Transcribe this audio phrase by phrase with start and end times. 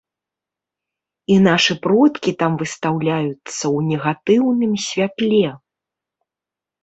[1.33, 5.45] І нашы продкі там выстаўляюцца ў негатыўным святле.